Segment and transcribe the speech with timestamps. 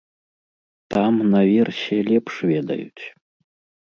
[0.95, 3.03] Там, наверсе, лепш ведаюць.